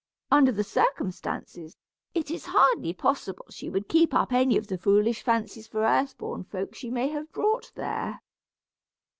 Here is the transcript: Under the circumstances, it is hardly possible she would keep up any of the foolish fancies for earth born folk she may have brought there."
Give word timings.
Under 0.31 0.51
the 0.51 0.63
circumstances, 0.63 1.77
it 2.15 2.31
is 2.31 2.47
hardly 2.47 2.91
possible 2.91 3.45
she 3.51 3.69
would 3.69 3.87
keep 3.87 4.15
up 4.15 4.33
any 4.33 4.57
of 4.57 4.65
the 4.65 4.79
foolish 4.79 5.21
fancies 5.21 5.67
for 5.67 5.85
earth 5.85 6.17
born 6.17 6.43
folk 6.43 6.73
she 6.73 6.89
may 6.89 7.09
have 7.09 7.31
brought 7.31 7.71
there." 7.75 8.19